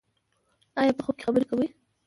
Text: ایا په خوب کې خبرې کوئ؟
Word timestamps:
ایا 0.79 0.93
په 0.97 1.01
خوب 1.05 1.15
کې 1.17 1.25
خبرې 1.27 1.45
کوئ؟ 1.49 1.67